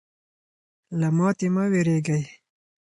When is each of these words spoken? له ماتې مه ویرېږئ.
له 0.99 1.07
ماتې 1.17 1.47
مه 1.55 1.63
ویرېږئ. 1.71 2.21